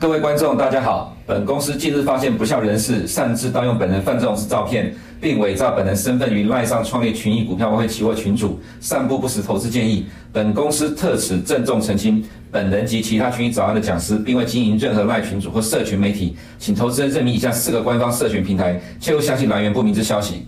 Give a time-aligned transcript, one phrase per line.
[0.00, 1.12] 各位观众，大家好。
[1.26, 10.06] 本公司近日发现不肖人士擅自盗用本人范仲式照片，并伪造本人身份于赖上创立群益股票外汇期货群组，散布不实投资建议。
[10.32, 20.46] 本公司特此郑重澄清，本人及其他群益早安的讲师，并未经营任何赖群组或社群媒体，请投资人认明以下四个官方社群平台，切勿相信来源不明之消息。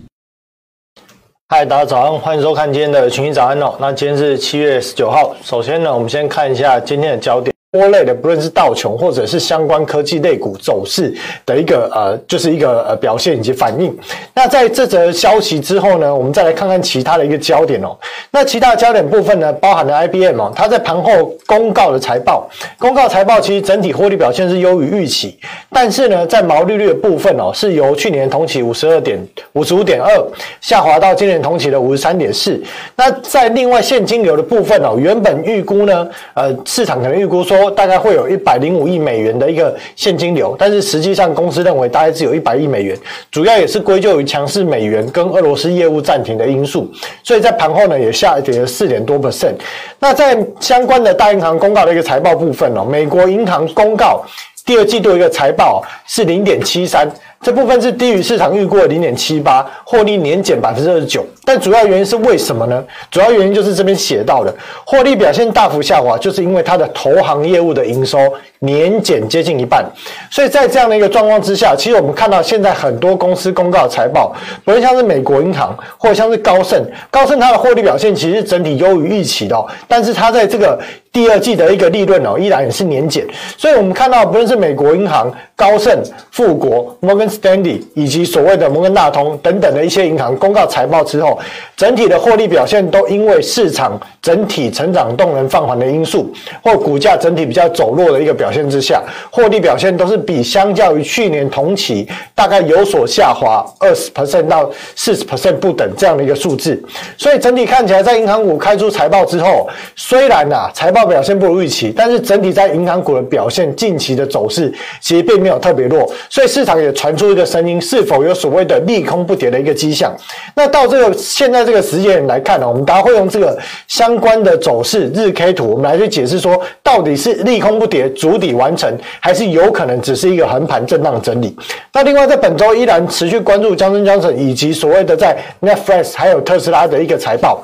[1.49, 3.75] 嗨，大家早上，欢迎收看今天的群益早安哦。
[3.81, 7.50] 那今天是七月十九号，首先呢，我们先看一下今天的焦点。
[7.71, 13.97] 波类的，不论是道琼或者是相关科技类股走势的一个呃，就是一个呃表现以及反应。
[14.33, 17.97] 那在这则消息之后呢，我们再来看看其他的一个焦点哦。
[18.29, 22.45] 那其他焦点部分呢，包含了 IBM 哦，它在盘后公告的财报，
[22.77, 29.17] 公告财报其实整体获利表现是优于预期，但是呢，在毛利率的部分哦，是由去年同期五十二点
[29.53, 30.11] 五十五点二
[30.59, 32.61] 下滑到今年同期的五十三点四。
[32.97, 37.60] 那在另外现金流的部分哦，原本预估呢，呃，市场可能预估说。
[37.69, 42.97] 大概会有一百零五亿美元的一个现金流，但是实际上公司认为大概只有一百亿美元，
[43.29, 46.89] 主要也是归咎于强势美元跟俄罗斯业务暂停的因素，
[47.23, 49.55] 所以在盘后呢也下跌了四点多 percent。
[49.99, 54.23] 那在相关的大银行公告的一个财报部分哦，美国银行公告
[54.65, 57.07] 第二季度一个财报是零点七三。
[57.41, 61.25] 这部分是低于市场预估的零点七八，获利年减百分之二十九。
[61.43, 62.83] 但主要原因是为什么呢？
[63.09, 68.19] 主要原因就是这边写到的，获利表现大幅下滑，就是因为它的投行业务的营收
[68.59, 69.83] 年减接近一半。
[70.29, 74.31] 所以在这样的一个状况之下，其实我们看到现在很多公司公告的财报，
[74.63, 80.79] 不论像是美国银行或者像是高盛，高盛它的获利表现其实整体优于预期的，但是它在这个
[81.11, 83.25] 第二季的一个利润哦，依然也是年减。
[83.57, 87.30] 所以我们看到不论是美国银行、高盛、富国、摩根。
[87.31, 91.39] Stanley 以及所谓的摩根大通等等的一些银行公告财报之后，
[91.77, 99.01] 整体的获利表现都因为市场整体成长动能放缓的因素，或股价整体比较走弱的一个表现之下，
[99.31, 106.79] 获利表现都是比相较于去年同期大概有所下滑二十 percent 到四十 percent 不等这样的一个数字。
[107.17, 117.31] 所以整体看起来，在银行股开出财报之后，虽然呐、啊、财报表现不如预期，但是整体在银行股的表现近期的走势其实并没有特别弱，所以市场也传出。
[117.31, 120.13] 一个声音，是否有所谓的利空不跌的一个迹象？
[120.53, 131.55] 那到这个现在这个时间来看呢，我们大家会用这个相关的走势日 K 图，我们来去解释说，到底是利空不跌，主底完成，还是有可能只是一个横盘震荡整理？
[131.93, 137.63] 那另外在本周依然持续关注江森江森以及所谓的在 Netflix 还有特斯拉的一个财报。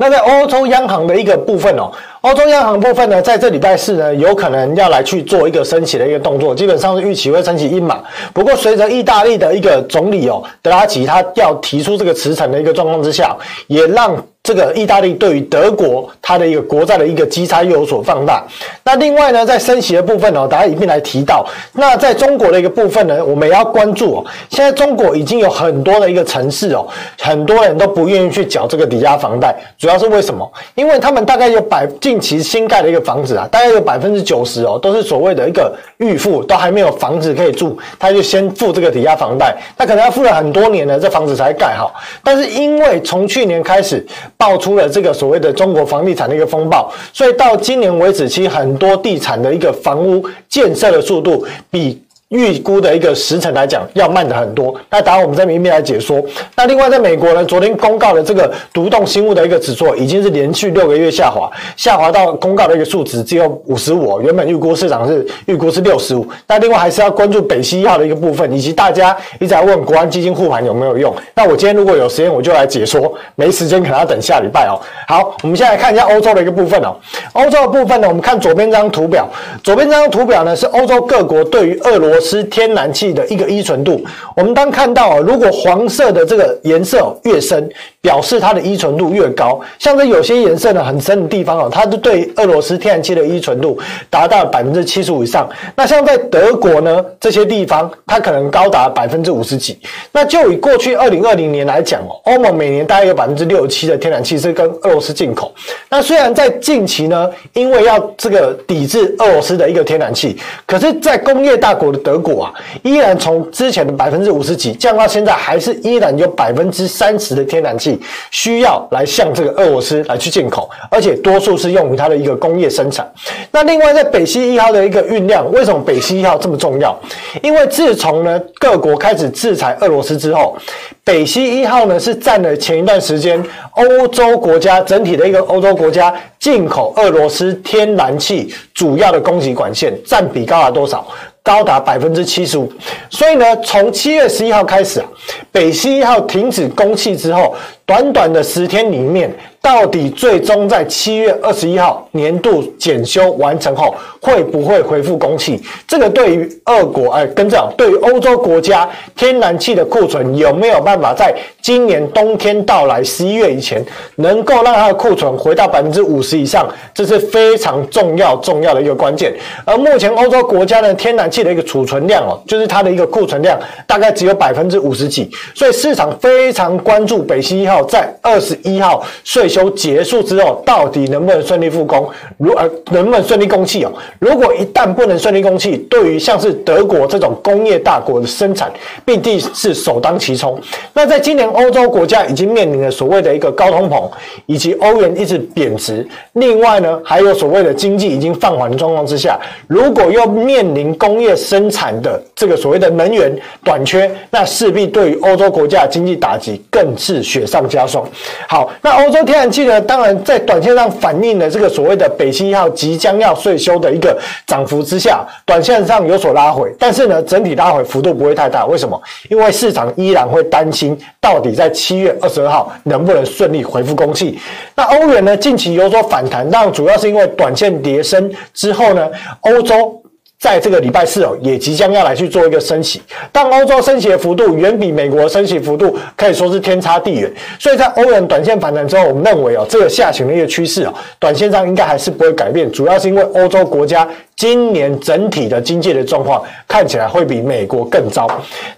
[0.00, 1.92] 那在欧洲央行的一个部分哦。
[2.22, 8.00] 欧洲央行部分呢，在这礼拜四呢，有可能要来去做一个升息的一个动作，基本上是预期会升息一码。
[8.32, 14.16] 不过，随着意大利的一个总理哦，德拉吉他要提出这个辞呈的一个状况之下，也让。
[14.42, 18.42] 这个意大利对于德国它的一个国债的一个基差又有所放大。
[18.82, 21.46] 那另外呢，在升息的部分呢，大家一并来提到。
[21.74, 24.24] 那在中国的一个部分呢，我们也要关注哦。
[24.48, 26.86] 现在中国已经有很多的一个城市哦，
[27.18, 30.50] 很多人都不愿意去缴这个抵押房贷，主要是为什么？
[30.74, 39.54] 因为他们大概有百近期新盖的一个房子啊，大概有百分之九十哦，都是所谓的一个预付，都还没有房子可以住，他就先付这个抵押房贷。
[39.76, 41.94] 那可能要付了很多年了，这房子才盖好。
[42.24, 44.04] 但是因为从去年开始，
[44.40, 52.02] 爆出了这个所谓的中国房地产的一个风暴，所以到今年为止，其实很多地产的一个房屋建设的速度比。
[52.30, 54.72] 预估的一个时程来讲，要慢的很多。
[54.88, 56.22] 那当然，我们在明面来解说。
[56.54, 64.20] 那另外，在美国呢，昨天公告的这个独栋新屋的一个指数，已经是连续六个月下滑，下滑到公告的一个数值只有五十五。
[64.20, 66.24] 原本预估市场是预估是六十五。
[66.46, 71.12] 那另外还是要关注北溪一号的一个部分，以及大家一直在问国安基金护盘有没有用。
[71.34, 73.12] 那我今天如果有时间，我就来解说。
[73.34, 74.78] 没时间，可能要等下礼拜哦。
[75.08, 76.94] 好，我们现在看一下欧洲的一个部分哦。
[77.32, 79.28] 欧洲的部分呢，我们看左边这张图表。
[79.64, 84.04] 左边这张图表呢，是欧洲各国对于俄罗斯天然气的一个依存度，
[84.36, 87.68] 我们当看到如果黄色的这个颜色越深，
[88.02, 89.60] 表示它的依存度越高。
[89.78, 93.78] 像这有些颜色呢很深的地方哦，它就对俄罗斯天然气的依存度
[94.10, 95.48] 达到百分之七十五以上。
[95.74, 99.78] 那像在德国呢，这些地方它可能高达百分之五十几。
[100.12, 105.52] 那就以过去二零二零年来讲哦，欧盟每年大概有百分之六七的天然气是跟俄罗斯进口。
[105.88, 110.36] 那虽然在近期呢，因为要这个抵制俄罗斯的一个天然气，
[110.66, 112.52] 可是，在工业大国的德国啊，
[112.82, 117.96] 依然从之前的百分之五十几降到现在，还是依然有百分之三十的天然气
[118.32, 123.08] 需要来向这个俄罗斯来去进口，而且多数是用于它的一个工业生产。
[123.52, 126.98] 那另外在北溪一号的一个运量，为什么北溪一号这么重要？
[127.42, 130.56] 因为自从呢各国开始制裁俄罗斯之后，
[131.04, 133.40] 北溪一号呢是占了前一段时间
[133.76, 141.06] 欧洲国家整体的一个欧洲国家进口俄罗斯天然气主要的供给管线，占比高达多少？
[141.42, 142.72] 高达百分之七十五。
[143.08, 145.06] 所以呢，从七月十一号开始啊，
[145.50, 147.54] 北溪一号停止供气之后，
[147.84, 149.34] 短短的十天里面。
[149.62, 155.60] 到底最终在七月二十一号年度检修完成后，会不会恢复供气？
[155.86, 163.84] 这个对于俄国，哎，跟这样，对于欧洲国家天然气的库存有没有办法在今年冬天到来十一月以前，
[164.16, 166.66] 能够让它的库存回到百分之五十以上？
[166.94, 169.34] 这是非常重要重要的一个关键。
[169.66, 179.49] 而目前欧洲国家的天然气的一个储存量哦，就是它的一个库存量大概只有百分之五十几，所以市场非常关注北溪一号在二十一号税。
[179.50, 182.08] 修结束之后，到底能不能顺利复工？
[182.38, 183.92] 如呃，能不能顺利供气哦？
[184.18, 188.72] 如果一旦不能顺利供气，对于像是德国这种工业大国的生产，
[189.04, 190.58] 必定是首当其冲。
[190.94, 194.08] 那在今年欧洲国家已经面临了所谓的一个高通膨，
[194.46, 208.06] 以及欧元一直贬值，另外呢，还有所谓的经济已经放缓的状况之下，如果又面临工业生产的这个所谓的能源短缺，那势必对于欧洲国家经济打击更是雪上加霜。
[208.48, 214.14] 好，那欧洲天然气呢，当然在短线上反映了这个所谓的北溪一号即将要税修的一个
[214.46, 218.66] 涨幅之下，短线上有所拉回，但是呢，整体拉回幅度不会太大。
[218.66, 219.00] 为什么？
[219.30, 224.38] 因为市场依然会担心，到底在七月二十二号能不能顺利恢复供气。
[224.74, 229.08] 那欧元呢，近期有所反弹，但主要是因为短线跌升之后呢，
[229.40, 230.02] 欧洲。
[230.40, 244.08] 在这个礼拜四哦，也即将要来去做一个升息，但欧洲升息的幅度远比美国升息幅度可以说是天差地远，所以在欧元短线反弹之后，我们认为哦，这个下行的一个趋势哦，短线上应该还是不会改变，主要是因为欧洲国家
[244.40, 248.26] 今年整体的经济的状况看起来会比美国更糟。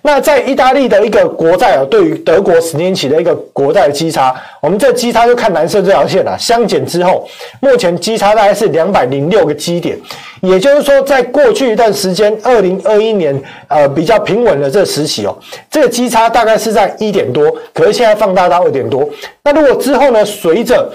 [0.03, 7.29] 那在意大利的一个国债啊，对于德国十年期的一个国债的基差，我们这基差就看蓝色这条线啊，相减之后，
[7.61, 9.97] 目前基差大概是两百零六个基点。
[10.41, 15.39] 也就是说，在过去一段时间，二零二一年，呃，比较平稳的这个时期哦，
[15.71, 19.09] 这个基差大概是在一点多，可是现在放大到二点多。
[19.45, 20.91] 那如果之后呢，随着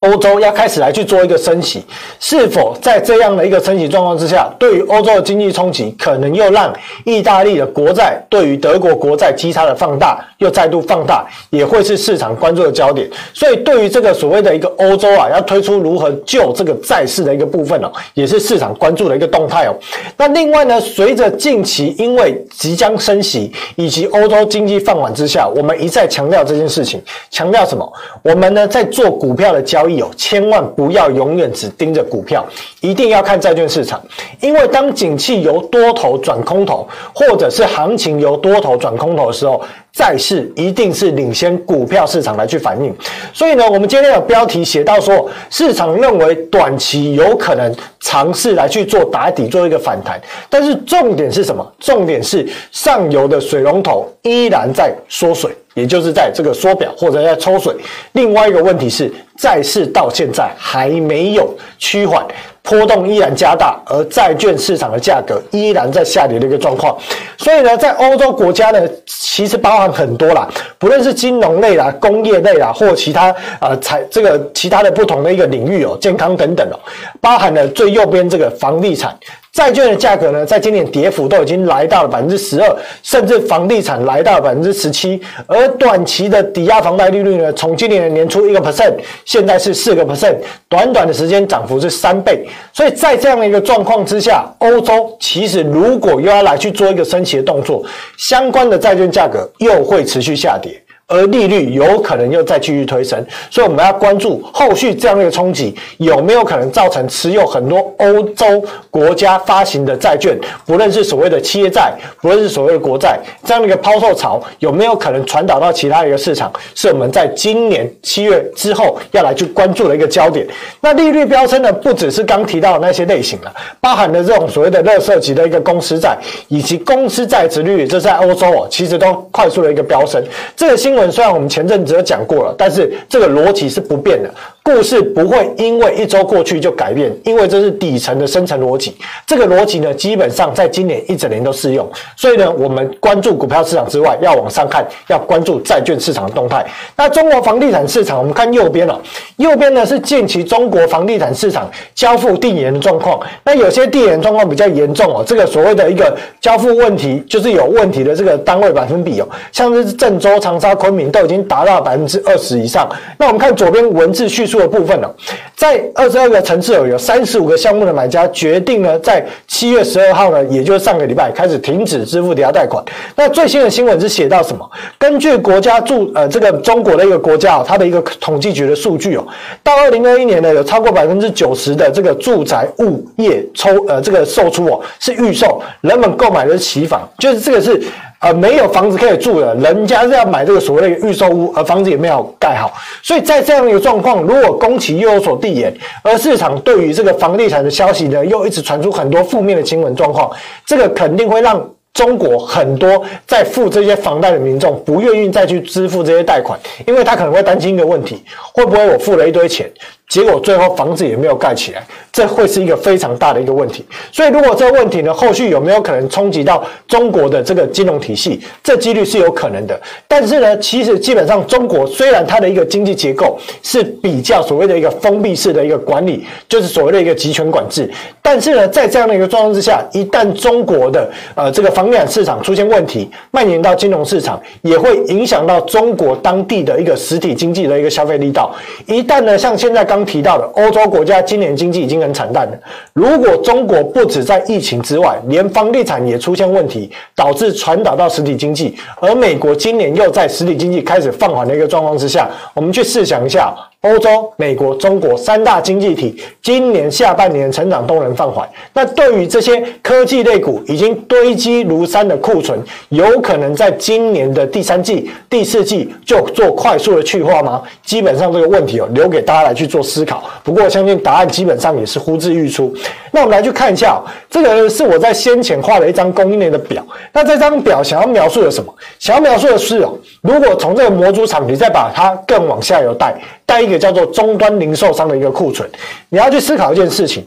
[0.00, 1.82] 欧洲要开始来去做一个升息，
[2.20, 6.70] 是否在这样的一个升息状况之下，对于欧洲的经济冲击，可能又让
[7.04, 13.10] 意大利的国债对于德国国债基差的放大又再度放大，也会是市场关注的焦点。
[13.32, 19.74] 所以，对于这个所谓的一个欧洲啊，要推出如何救这个债市的一个部分哦，也是市场关注的一个动态哦。
[20.18, 27.90] 那另外呢，随着近期因为即将升息以及欧洲经济放缓之下，我们一再强调这件事情，强调什么？
[28.22, 29.96] 我们呢在做股票的交易易。
[29.96, 32.44] 有千万不要永远只盯着股票，
[32.80, 33.98] 一定要看债券市场。
[34.40, 42.94] 因为当景气由多头转空头，或者是行情由多头转空头的时候，债市一定是领先股票市场来去反应。
[43.32, 50.20] 所以呢，我们今天的标题写到说，市场认为短期有可能尝试来去做打底，做一个反弹。
[50.50, 51.66] 但是重点是什么？
[51.80, 55.50] 重点是上游的水龙头依然在缩水。
[55.76, 57.76] 也就是在这个缩表或者在抽水。
[58.12, 62.26] 另外一个问题是，债市到现在还没有趋缓，
[62.68, 66.98] 波动依然加大，而债券市场的价格依然在下跌的一个状况。
[67.38, 76.78] 所以呢，在欧洲国家呢，其实包含很多啦，不论是金融类啦、工业类啦，或其他呃财这个其他的不同的一个领域哦，健康等等哦，
[77.20, 79.16] 包含了最右边这个房地产。
[79.52, 85.18] 债券的价格呢，在今年跌幅都已经来到了百分之十二，甚至房地产来到了百分之十七。
[85.46, 88.92] 而短期的抵押房贷利率呢，从今年的年初一个 percent，
[89.24, 90.36] 现在是四个 percent，
[90.68, 92.46] 短短的时间涨幅是三倍。
[92.72, 97.84] 所以在这样的一个状况之下，欧洲其实如果又要来去做一个升息的动作，
[98.16, 100.80] 相关的债券价格又会持续下跌。
[101.08, 108.44] 而利率有可能又再继续推升，所以我们要关注后续这样的一个冲击有没有可能造成持有很多欧洲
[108.90, 110.36] 国家发行的债券，
[110.66, 120.44] 不论是所谓的企业债，不论是所谓的国债，这样的一个抛售潮有没有可能传导到其他一个市场，是我们在今年七月之后要来去关注的一个焦点。
[120.80, 130.20] 那利率飙升呢，不只是刚提到的那些类型了，包含了这种所谓的垃圾级的一个公司债，以及公司债殖率，这在欧洲哦，其实都快速的一个飙升。
[130.56, 134.30] 这个新虽然我们前阵子有讲过了，但是这个逻辑是不变的。
[134.66, 138.96] 故事不会因为一周过去就改变，因为这是底层的深层逻辑。
[139.24, 141.88] 这个逻辑呢，基本上在今年一整年都适用。
[142.16, 146.66] 所以呢，我们关注股票市场之外，要往上看，要关注债券市场的动态。
[146.96, 148.98] 那中国房地产市场，我们看右边哦，
[149.36, 153.20] 右边呢是近期中国房地产市场交付递延的状况。
[153.44, 162.90] 那有些递延状况比较严重哦，这个所谓的一个交付问题，就是有问题的这个单位百分比哦，像是郑州、长沙、昆明都已经达到百分之二十以上。
[163.16, 165.10] 那我们看左边文字叙述的部分哦，
[165.54, 172.84] 在二十二个城市哦，有三十五个项目的买家决定呢，在七月十二号呢，也就是上个礼拜开始停止支付抵押贷款。
[173.14, 174.68] 那最新的新闻是写到什么？
[174.98, 179.26] 根据国家住呃这个中国的一个国家哦，它的一个统计局的数据哦，
[179.62, 187.82] 到二零二一年呢，有超过百分之九十的这个住宅物业抽呃这个售出哦是预售，人们购买的是期房，就是这个是。
[188.18, 200.30] 呃，没有房子可以住的，人家是要买这个所谓的预售屋，而房子也没有盖好，所以在这样一个状况，如果工期又有所递延，而市场对于这个房地产的消息呢，又一直传出很多负面的新闻状况，
[200.64, 209.70] 这个肯定会让中国很多在付这些房贷的民众不愿意再去支付这些贷款，因为他可能会担心一个问题，会不会我付了一堆钱，
[210.08, 213.84] 结果最后房子也没有盖起来，这会是一个非常大的一个问题。
[214.12, 218.40] 所以，如果这个问题呢，后续有没有可能冲击到中国的这个金融体系？
[218.62, 219.78] 这几率是有可能的。
[220.06, 227.90] 但是呢，其实基本上中国虽然它的一个经济结构是比较所谓的一个封闭式的一个管理，就是所谓的一个集权管制。
[228.22, 238.54] 但是呢，在这样的一个状况之下，一旦中国的呃这个房地产市场出现问题，蔓延到金融市场，也会影响到中国当地的一个实体经济的一个消费力道。
[238.86, 242.52] 一旦呢，像现在刚刚提到的欧洲国家今年经济已经很惨淡了。
[242.92, 253.54] 如果中国不止在疫情之外，连房地产也出现问题，导致传导到实体经济，而美国今年又在实体经济开始放缓的一个状况之下，我们去试想一下。
[253.86, 267.62] 欧洲、美国、中国三大经济体今年下半年成长动能放缓，那对于这些科技类股已经堆积如山的库存，有可能在今年的第三季、第四季就做快速的去化吗？
[267.84, 270.22] 基本上这个问题哦，留给大家来去做思考。
[270.42, 272.74] 不过我相信答案基本上也是呼之欲出。
[273.12, 276.84] 那我们来去看一下，这个是我在先前画了一张供应链的表。
[277.12, 278.74] 那这张表想要描述的什么？
[278.98, 283.14] 想要描述的是哦，如果从这个模组厂，你再把它更往下游带。
[283.46, 285.66] 带一个叫做终端零售商的一个库存，
[286.08, 287.24] 你要去思考一件事情：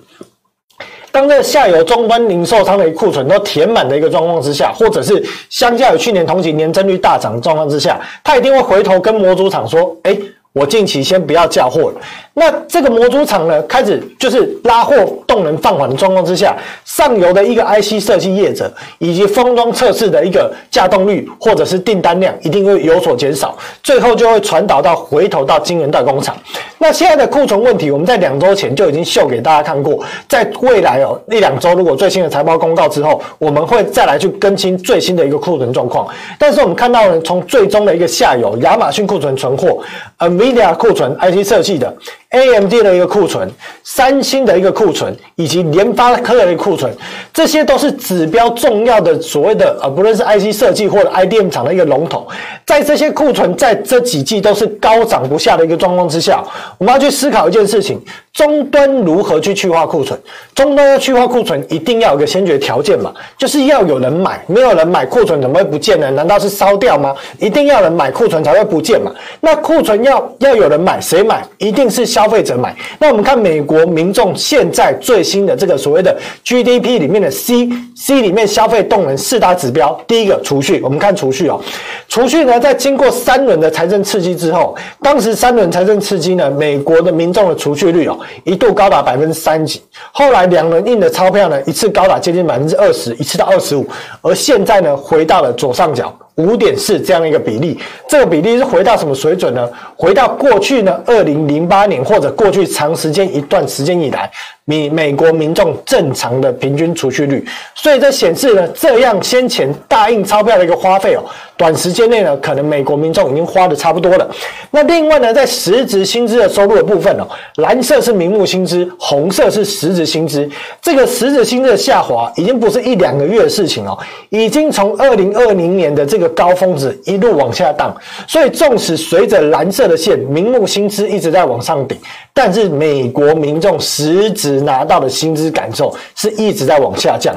[1.11, 10.15] 当这个下游终端零售商的库存都填满的一个状况之下，或者是相较于去年同期年增率大涨的状况之下，他一定会回头跟模组厂说：“哎，
[10.53, 11.95] 我近期先不要叫货了。”
[12.35, 14.95] 那这个模组厂呢，开始就是拉货
[15.27, 26.33] 动能放缓的状况之下，上游的一个 IC 设计业者以及封装测试的一个稼动率或者是订单量一定会有所减少，最后就会传导到回头到晶圆代工厂。
[26.77, 36.07] 那现在的库存问题，我们在两周前就已经秀给大家看过，在未来哦一两周，如果最新的财报公告之后，我们会再来去更新最新的一个库存状况。
[36.37, 39.77] 但是我们看到呢，从最终的一个下游，亚马逊库存存货
[40.19, 41.93] 嗯，NVIDIA 库存 IC 设计的。
[42.31, 43.49] AMD 的一个库存，
[43.83, 46.95] 三星的一个库存，以及联发科的一个库存，
[47.33, 52.27] 这些都是指标重要的所谓的呃，不论是 IC 设计或者 IDM 厂的一个龙头，
[52.67, 56.43] 在这些库存在这几季都是高涨不下的一个状况之下，
[56.77, 57.99] 我们要去思考一件事情：
[58.31, 60.19] 终端如何去去化库存？
[60.53, 66.11] 终端要去化库存，一定要有个先决条件嘛，就是要有人买，没有人买库存怎么会不见呢？
[66.11, 67.15] 难道是烧掉吗？
[67.39, 69.11] 一定要人买库存才会不见嘛？
[69.39, 71.43] 那库存要要有人买，谁买？
[71.57, 77.69] 一定是消费者买，那我们看美国民众现在最新的这个所谓的 GDP 里面的 C
[77.99, 81.59] C 里面消费动能四大指标，第一个储蓄，我们看储蓄哦，
[82.07, 89.81] 储蓄呢在经过三轮的财政刺激之后，当时三轮财政刺激呢，美国的民众的储蓄率哦一度高达百分之三几，
[90.13, 93.85] 后来两轮印的钞票呢一次高达接近百分之二十，一次到二十五，
[94.21, 96.17] 而现在呢回到了左上角。
[96.35, 97.77] 五点四这样一个比例，
[98.07, 99.69] 这个比例是回到什么水准呢？
[99.97, 104.31] 回到过去呢，二零零八年或者过去长时间一段时间以来。
[104.69, 111.25] 美美国民众正常的平均储蓄率，所以这显示了，这样先前大印钞票的一个花费哦，
[111.59, 114.25] 短时间内呢，可能美国民众已经花的差不多了。
[114.71, 120.49] 那另外呢，在实质薪资的收入的部分哦，蓝色是名目薪资，红色是实质薪资。
[120.81, 123.99] 这个实质薪资的下滑已经不是一两个月的事情哦，
[124.29, 127.93] 已经从二零二零年的这个高峰值一路往下荡。
[128.25, 131.97] 所以纵使随着蓝色的线，名目薪资一直在往上顶，
[132.33, 137.35] 但是美国民众实质拿到的薪资感受是一直在往下降。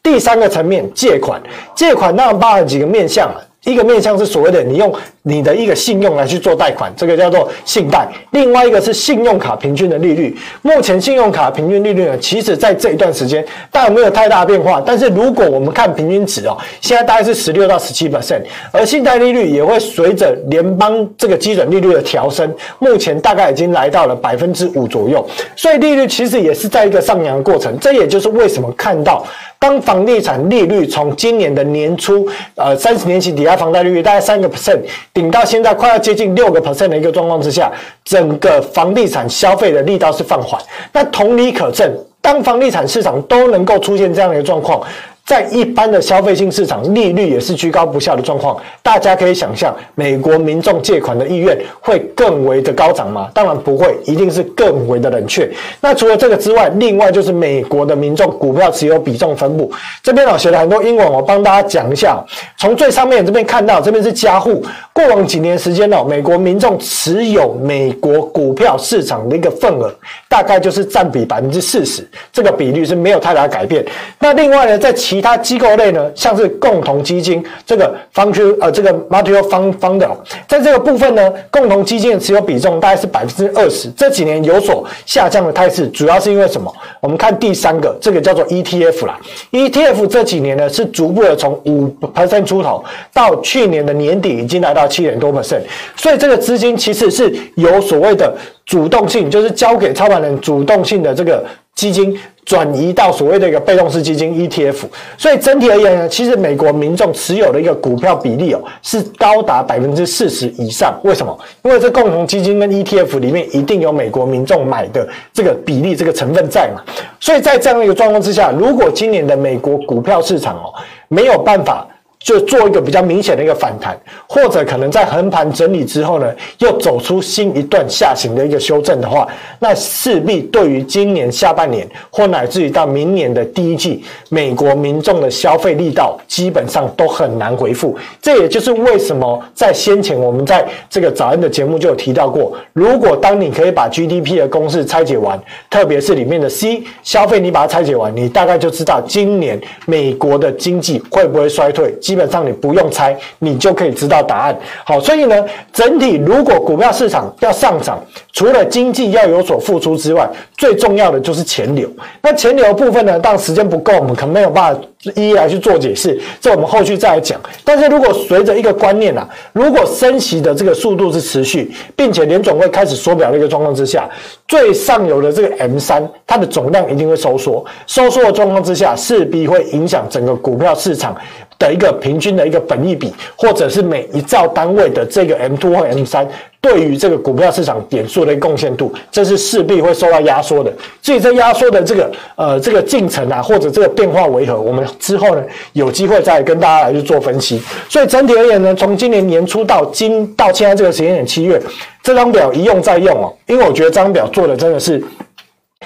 [0.00, 1.42] 第三个层面，借款，
[1.74, 3.30] 借款当然包含几个面向，
[3.64, 4.94] 一个面向是所谓的你用
[5.26, 8.06] 你的一个信用来去做贷款，这个叫做信贷。
[8.32, 10.36] 另外一个是信用卡平均的利率。
[10.60, 14.82] 目前信用卡平均利率呢，其实在这一段时间当然没有太大变化。
[14.84, 25.26] 但是如果我们看平均值哦，现在大概是十六到十七 percent，而信贷利率也会随着联邦这个基准利率的调升，目前大概已经来到了百分之五左右。
[25.56, 27.74] 所以利率其实也是在一个上扬的过程。
[27.80, 29.26] 这也就是为什么看到。
[29.56, 34.78] 当房地产利率从今年的年初，呃，三十年期抵押房贷利率大概三个 percent，
[35.14, 37.70] 顶到现在快要接近六个 percent 的一个状况之下，
[38.04, 40.60] 整个房地产消费的力道是放缓。
[40.92, 41.88] 那同理可证，
[42.20, 44.82] 当房地产市场都能够出现这样的一个状况。
[45.24, 48.56] 在一般的消费性市场，利率也是居高不下的状况。
[48.82, 53.30] 大家可以想象，美国民众借款的意愿会更为的高涨吗？
[53.32, 55.50] 当然不会，一定是更为的冷却。
[55.80, 59.72] 那除了这个之外，另外就是美国的民众股票持有比重分布。
[60.02, 62.22] 这边我写了很多英文，我帮大家讲一下。
[62.58, 64.62] 从最上面这边看到，这边是加户。
[64.92, 69.92] 过往几年时间哦，美国民众持有美国股票市场的一个份额，
[70.28, 73.84] 大概就是占比百分之四十，这个比率是没有太大改变。
[74.18, 80.04] 那另外呢，在其其他机构类呢，像是共同基金这个 fund 呃这个 mutual fund fund
[80.48, 86.74] 在这个部分呢，共同基金持有比重大概是百分之二十，这几年有所下降的态势，主要是因为什么？
[86.98, 89.16] 我们看第三个，这个叫做 ETF 啦
[89.52, 95.60] ，ETF 这几年呢是逐步的从五 percent 出头，到去年的年底已经来到七点多 percent，
[95.94, 101.44] 所以这个资金其实是有所谓的主动性，就是交给操盘人主动性的这个
[101.76, 102.18] 基金。
[102.44, 104.76] 转移到所谓的一个被动式基金 ETF，
[105.16, 110.98] 所以整体而言呢，其实美国民众持有的一个股票比例哦，是高达百分之四十以上。
[111.04, 111.38] 为什么？
[111.62, 116.82] 因为这共同基金跟 ETF 里面一定有美国民众买的这个比例、这个成分在嘛。
[117.18, 120.72] 所以在这样一个状况之下，如果今年的美国股票市场哦
[121.08, 121.86] 没有办法。
[122.24, 123.94] 就做一个比较明显的一个反弹，
[124.26, 129.28] 或者可能在横盘整理之后呢，又走出新一段下行的一个修正的话，
[129.58, 137.94] 那势必对于今年下半年或乃至于到明年的第一季，美国民众的消费力道基本上都很难恢复。
[138.22, 145.38] 这也就是为什么在先前我们在这个早安的节目就有提到过，如果当你可以把 GDP 的公式拆解完，
[145.68, 151.94] 特别是里面的 C 消费，你把它拆解完，你大概就知道今年美国的经济会不会衰退。
[152.14, 154.56] 基本上你不用猜，你就可以知道答案。
[154.84, 158.00] 好，所以呢，整体如果股票市场要上涨，
[158.32, 161.90] 除了经济要有所付出之外，最重要的就是钱流。
[162.22, 164.80] 那钱流的部分呢，当时间不够，我们可能没有办法
[165.16, 167.40] 一一来去做解释，这我们后续再来讲。
[167.64, 174.08] 但是如果随着一个观念啊，如果升息的这个速度是持续，并且联准会开始缩表的一个状况之下，
[174.48, 181.16] 最上游的这个 M 三，它的总量一定会收缩，收缩的状况之下，势必会影响整个股票市场。
[181.56, 186.28] 的一个平均的一个本益比，或者是每一兆单位的这个 M two 或 M 三，
[186.64, 190.72] 对于这个股票市场点数的一个贡献度，这是势必会受到压缩的。
[191.02, 195.42] 至于这压缩的这个呃这个进程啊，或者这个变化为何，我们之后呢
[195.74, 197.60] 有机会再跟大家来去做分析。
[197.86, 201.60] 所以整体而言呢，从今年年初到今到现在这个时间点七月，
[202.02, 205.04] 这张表一用再用哦，因为我觉得这张表做的真的是。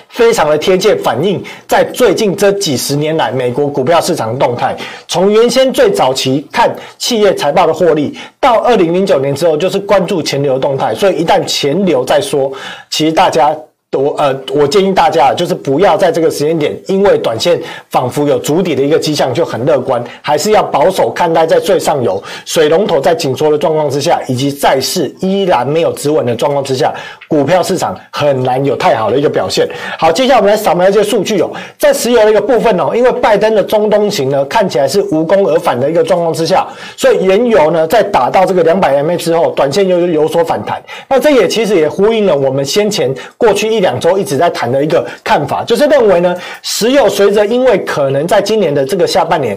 [0.08, 4.76] 非常的贴切，反映在最近这几十年来美国股票市场的动态。
[5.06, 10.94] 从原先最早期看企业财报的获利，到二零零九年之后，就是关注钱流的动态。
[10.94, 12.52] 所以一旦钱流在说，
[12.90, 13.56] 其实大家。
[13.92, 17.58] 我呃，我建议大家就是不要在这个时间点，因为短线
[17.88, 26.92] 仿佛有足底的一个迹象就很乐观，还是要保守看待，在最上游水龙头在紧缩的状况之下，以及债市依然没有止稳的状况之下，
[27.28, 29.68] 股票市场很难有太好的一个表现。
[29.96, 40.82] 好，接下来我们来扫描一些数据哦，在石油的一个部分哦，因为拜登的中东行呢看起来是无功而返的一个状况之下，所以原油呢在打到这个两百 MA 之后，短线又有所反弹。
[41.08, 43.78] 那这也其实也呼应了我们先前过去一。
[43.78, 49.56] 一两周一直在谈的一个看法，就是认为呢，石油随着因为可能在今年的这个下半年。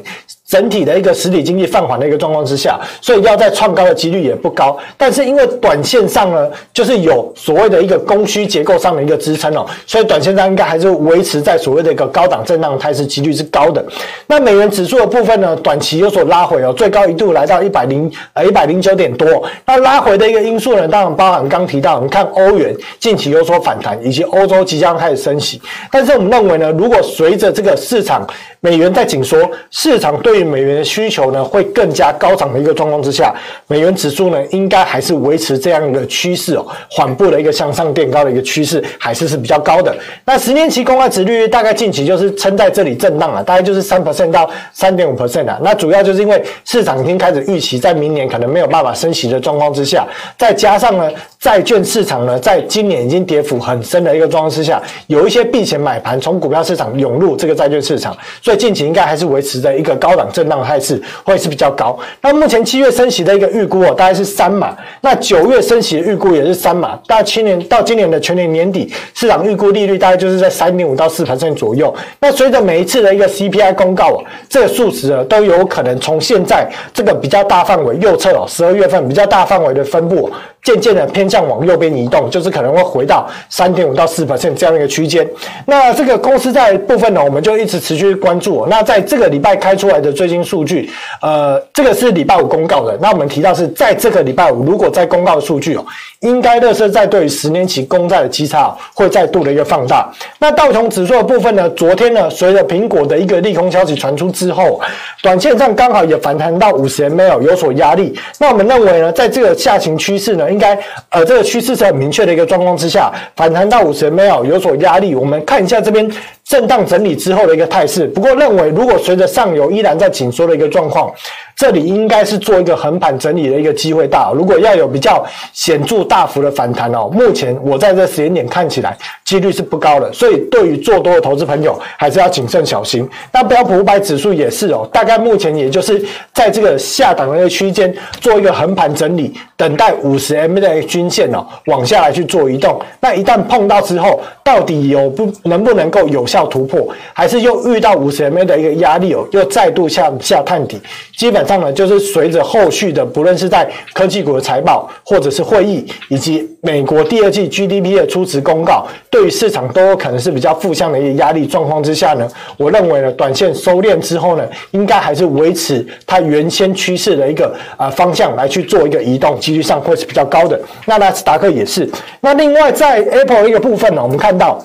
[0.51, 4.77] 整体的一个实体经济放缓的一个状况之下，所以要再创高的几率也不高。
[4.97, 13.81] 但是因为短线上呢，就是有所谓的一个供需结构上的一个支撑哦，所以短线上应该还是维持在所谓的一个高档震荡态势，几率是高的。
[14.27, 19.41] 那美元指数的部分呢，短期有所拉回哦，最高一度来到一百零呃一百零九点多。
[19.65, 25.61] 那拉回的一个因素呢，当然包含刚提到，你看欧元近期有所反弹，以及欧洲即将开始升息。
[25.89, 28.27] 但是我们认为呢，如果随着这个市场
[28.59, 33.33] 美元在紧缩，市场对美元的需求呢会更加高涨的一个状况之下，
[33.67, 39.95] 美元指数呢应该还是维持这样的趋势哦，缓步的一个向上垫高的一个趋势，还是是比较高的。
[40.25, 45.59] 那十年期公开殖利率大概近期就是撑在这里震荡啊，大概就是三 percent 到三点五 percent 啊。
[45.61, 51.09] 那主要就是因为市场已经开始预期在明年可能没有办法升息的状况之下，再加上呢
[51.41, 61.97] 债券市场呢在今年已经跌幅很深的一个状况之下，有一些避险买盘从股票市场涌入这个债券市场，所以近期应该还是维持在一个高档震荡态势，会是比较高。
[62.21, 64.77] 那目前七月升息的一个预估哦，大概是三码。
[65.01, 66.95] 那九月升息的预估也是三码。
[67.07, 71.91] 到今年到今年的全年年底，市场预估利率大概就是在三点五到四 percent 左右。
[72.19, 80.29] 那随着每一次的一个 CPI 公告哦，这个数值啊都有可能从现在这个比较大范围右侧哦，十二月份比较大范围的分布。
[80.63, 85.27] 渐渐的偏向往右边移动，就是可能会回到三点五到四百分这样一个区间。
[85.65, 88.65] 那这个公司债部分呢，我们就一直持续关注。
[88.69, 90.89] 那在这个礼拜开出来的最新数据，
[91.21, 92.97] 呃，这个是礼拜五公告的。
[93.01, 95.85] 那我们提到是在这个礼拜五，如果在公告的数据哦，
[96.19, 100.11] 应该乐视在对于十年期公债的基差会再度的一个放大。
[100.37, 104.79] 那道琼指数的部分呢，昨天呢，随着苹果的一个利空消息传出之后，
[105.23, 108.13] 短线上刚好也反弹到五十 ml 有所压力。
[108.37, 110.77] 那我们认为呢，在这个下行趋势呢，应该，
[111.09, 115.15] 呃，这个趋势是很明确的一个状况之下，反弹到五十 ml 有所压力。
[115.15, 116.09] 我们看一下这边
[116.51, 118.05] 震荡整理之后的一个态势。
[118.07, 121.09] 不过，认为如果随着上游依然在紧缩的一个状况，
[121.55, 124.33] 这里应该是做一个横盘整理的一个机会大。
[124.35, 130.11] 如果要有比较显著大幅的反弹哦，目前我在这时间点看起来几率是不高的。
[130.11, 133.07] 所以，对于做多的投资朋友，还是要谨慎小心。
[133.31, 142.77] 那标普五百指数也是哦，大概目前也就是在这个下档的一个区间做一个横盘整理，等待五十 MA 的均线哦往下来去做移动。
[142.99, 150.79] 那一旦碰到之后，到底有不能不能够有效突破，还是又遇到五十 MA 的一个压力哦，又再度向下探底？
[151.17, 162.27] 基本上呢，就是随着后续的，不论是在科技股的财报，或者是会议，以及美国第二季 GDP 的初值公告，对于市场都有可能是比较负向的一个压力状况之下呢，
[162.57, 170.59] 我认为呢，短线收敛之后呢，应该还是维持它原先趋势的一个啊方向来去做一个移动，几率上会是比较高的。
[170.85, 171.89] 那纳斯达克也是。
[172.19, 174.63] 那另外在 Apple 一个部分呢，我们看到。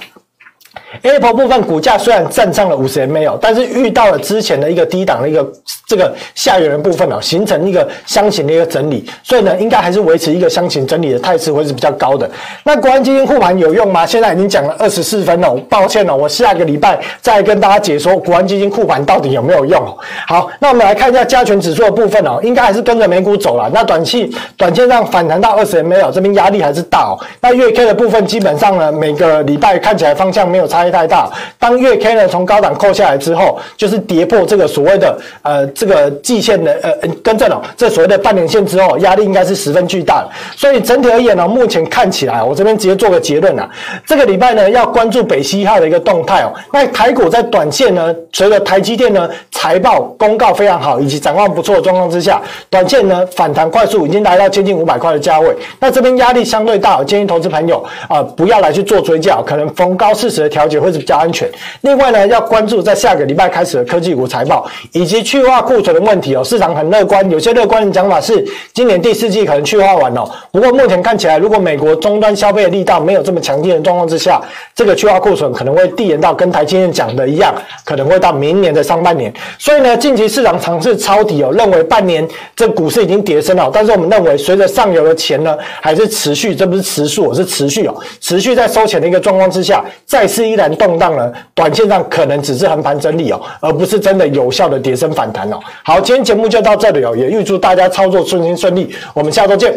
[1.02, 5.46] Apple 部分股价虽然站上了五十 MA，但是遇到了之前的一个低档的一个
[5.86, 12.28] 这个下缘的部分哦，形成一个箱型的一个整理，所以呢，应该还是维持一个箱型整理的态势会是比较高的。
[12.64, 14.06] 那国安基金护盘有用吗？
[14.06, 19.98] 现在已经讲了二十四分了，抱歉了，我下个礼拜再跟大家解说国安基金护盘到底有没有用。
[20.28, 23.68] 好，那我们来看一下加权指数的部分哦，应该还是跟着美股走了。
[23.74, 27.18] 那短期短线上反弹到二十 MA，这边压力还是大哦。
[27.40, 30.75] 那月 K 的部分基本上呢，每个礼拜看起来方向没有差。
[30.76, 40.28] 压力太大，当月 K 呢从高档扣下来之后，就是跌破这个所谓的呃这个季线的呃跟正了，这所谓的半年线之后，压力应该是十分巨大的。
[40.56, 43.68] 所以整体而言呢，目前看起来，我这边直接做个结论啊，
[44.06, 46.52] 这个礼拜呢要关注北溪一号的一个动态哦。
[46.72, 55.56] 那台股在短线呢，随着台积电呢财报公告非常好，以及展望不错的状况之下，短线呢反弹快速，已经来到接近五百块的价位。
[55.80, 60.76] 那这边压力相对大，我建议投资朋友啊、不要来去做追加，可能逢高适时的调节。
[60.76, 61.50] 会是比较安全。
[61.80, 66.44] 另外呢，要关注在下个礼拜开始的科技股财报以及去化库存的问题哦。
[66.44, 70.24] 市场很乐观，有些乐观的讲法是今年第四季可能去化完了。
[70.52, 74.40] 不过目前看起来，如果美国终端消费的力道没有这么强劲的状况之下，
[74.74, 79.32] 这个去化库存可能会递延到跟台积电讲的一样，可能会到明年的上半年。
[79.58, 83.70] 所以呢，近期市场尝试抄底哦，认为半年这股市已经跌深了。
[83.72, 90.76] 但是我们认为，随着上游的钱呢还是持续，这不是持续，是持续哦，持续在收钱的一个状况之下，再次一然。
[90.76, 95.58] 动荡了，短线上可能只是横盘整理哦，而不是真的有效的跌升反弹哦。
[95.82, 99.72] 好，今天节目就到这里哦，也预祝大家操作顺心顺利，我们下周见。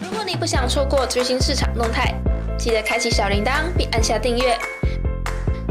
[0.00, 2.14] 如果你不想错过最新市场动态，
[2.56, 4.56] 记得开启小铃铛并按下订阅。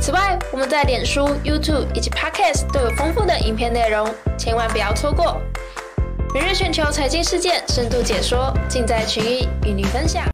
[0.02, 4.06] 此外，我们在脸书、YouTube 以及 Podcast 都有丰富的影片内容，
[4.38, 5.38] 千万不要错过。
[6.34, 10.24] 每日全球财经事件深度解说，尽在群益与你分享。